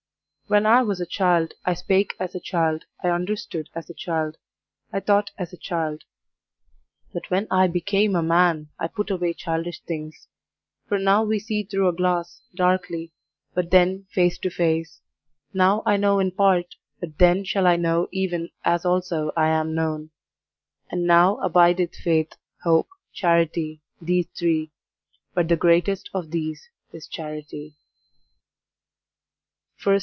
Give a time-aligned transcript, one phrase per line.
[0.47, 4.35] When I was a child, I spake as a child, I understood as a child,
[4.91, 6.03] I thought as a child:
[7.13, 10.27] but when I became a man, I put away childish things.
[10.89, 13.13] For now we see through a glass, darkly;
[13.53, 14.99] but then face to face:
[15.53, 19.73] now I know in part; but then shall I know even as also I am
[19.73, 20.09] known.
[20.89, 22.33] And now abideth faith,
[22.65, 24.71] hope, charity, these three;
[25.33, 27.75] but the greatest of these is charity.